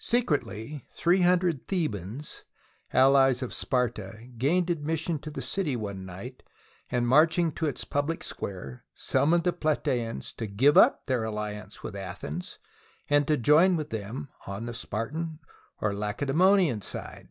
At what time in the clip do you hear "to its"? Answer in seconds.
7.52-7.84